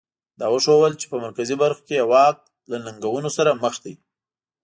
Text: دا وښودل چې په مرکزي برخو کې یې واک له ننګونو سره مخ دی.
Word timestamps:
دا 0.39 0.47
وښودل 0.53 0.93
چې 1.01 1.05
په 1.11 1.17
مرکزي 1.25 1.55
برخو 1.63 1.81
کې 1.87 1.95
یې 1.99 2.05
واک 2.11 2.37
له 2.71 2.77
ننګونو 2.85 3.29
سره 3.37 3.51
مخ 3.63 3.75
دی. 3.83 3.93